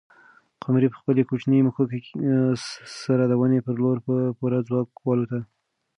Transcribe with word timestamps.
قمرۍ 0.63 0.87
په 0.91 0.97
خپلې 1.01 1.21
کوچنۍ 1.29 1.59
مښوکې 1.65 1.99
سره 3.03 3.23
د 3.27 3.33
ونې 3.39 3.59
پر 3.65 3.75
لور 3.83 3.97
په 4.05 4.13
پوره 4.37 4.59
ځواک 4.67 4.89
والوته. 5.07 5.39